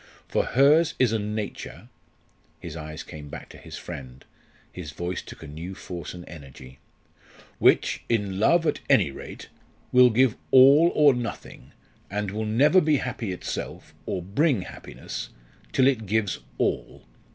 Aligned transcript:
For 0.27 0.43
hers 0.45 0.95
is 0.97 1.11
a 1.11 1.19
nature" 1.19 1.87
his 2.59 2.75
eyes 2.75 3.03
came 3.03 3.29
back 3.29 3.49
to 3.49 3.59
his 3.59 3.77
friend; 3.77 4.25
his 4.71 4.93
voice 4.93 5.21
took 5.21 5.43
a 5.43 5.47
new 5.47 5.75
force 5.75 6.15
and 6.15 6.27
energy 6.27 6.79
"which, 7.59 8.03
in 8.09 8.39
love 8.39 8.65
at 8.65 8.79
any 8.89 9.11
rate, 9.11 9.49
will 9.91 10.09
give 10.09 10.37
all 10.49 10.91
or 10.95 11.13
nothing 11.13 11.71
and 12.09 12.31
will 12.31 12.45
never 12.47 12.81
be 12.81 12.97
happy 12.97 13.31
itself, 13.31 13.93
or 14.07 14.23
bring 14.23 14.63
happiness, 14.63 15.29
till 15.71 15.85
it 15.85 16.07
gives 16.07 16.39
all. 16.57 17.03